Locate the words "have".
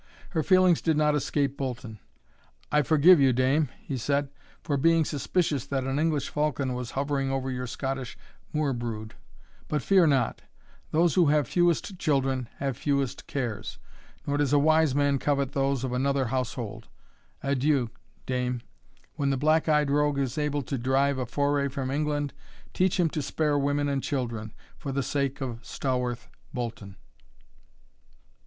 11.27-11.47, 12.55-12.77